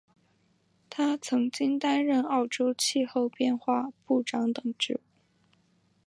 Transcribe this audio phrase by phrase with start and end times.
[0.89, 5.01] 他曾经担任澳洲气候变化部长等职务。